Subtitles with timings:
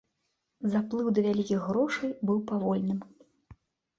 [0.75, 2.99] Заплыў да вялікіх грошай быў павольным.